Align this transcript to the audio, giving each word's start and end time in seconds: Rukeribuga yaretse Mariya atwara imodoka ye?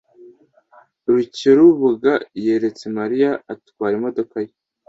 Rukeribuga 1.13 2.11
yaretse 2.45 2.85
Mariya 2.97 3.31
atwara 3.53 3.93
imodoka 3.99 4.35
ye? 4.45 4.53